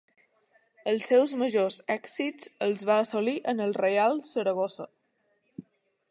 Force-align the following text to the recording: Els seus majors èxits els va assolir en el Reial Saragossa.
Els 0.91 1.09
seus 1.09 1.33
majors 1.41 1.75
èxits 1.95 2.49
els 2.67 2.83
va 2.91 2.95
assolir 3.03 3.35
en 3.53 3.61
el 3.67 3.75
Reial 3.81 4.17
Saragossa. 4.31 4.89